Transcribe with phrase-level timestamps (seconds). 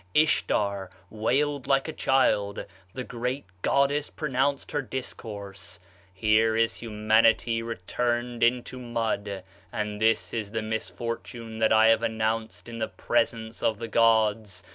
[0.15, 2.65] Ishtar wailed like a child,
[2.95, 5.79] the great goddess pronounced her discourse:
[6.11, 12.67] "Here is humanity returned into mud, and this is the misfortune that I have announced
[12.67, 14.63] in the presence of the gods.